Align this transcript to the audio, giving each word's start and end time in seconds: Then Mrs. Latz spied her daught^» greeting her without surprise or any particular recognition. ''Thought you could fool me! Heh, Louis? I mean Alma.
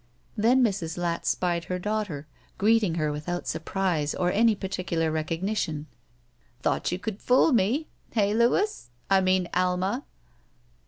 Then 0.35 0.63
Mrs. 0.63 0.97
Latz 0.97 1.29
spied 1.29 1.65
her 1.65 1.79
daught^» 1.79 2.25
greeting 2.57 2.95
her 2.95 3.11
without 3.11 3.47
surprise 3.47 4.15
or 4.15 4.31
any 4.31 4.55
particular 4.55 5.11
recognition. 5.11 5.85
''Thought 6.63 6.91
you 6.91 6.97
could 6.97 7.21
fool 7.21 7.51
me! 7.51 7.87
Heh, 8.13 8.33
Louis? 8.33 8.89
I 9.11 9.21
mean 9.21 9.47
Alma. 9.53 10.03